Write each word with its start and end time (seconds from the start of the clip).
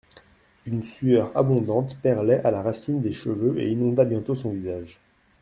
Une 0.65 0.83
sueur 0.83 1.31
abondante 1.37 1.95
perlait 2.01 2.43
à 2.43 2.49
la 2.49 2.63
racine 2.63 3.01
des 3.01 3.13
cheveux 3.13 3.59
et 3.59 3.69
inonda 3.69 4.03
bientôt 4.03 4.33
son 4.33 4.49
visage. 4.49 4.99